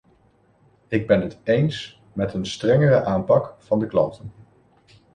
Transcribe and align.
Ik 0.87 1.07
ben 1.07 1.21
het 1.21 1.37
eens 1.43 2.01
met 2.13 2.33
een 2.33 2.45
strengere 2.45 3.03
aanpak 3.05 3.55
van 3.57 3.79
de 3.79 3.87
klanten. 3.87 4.31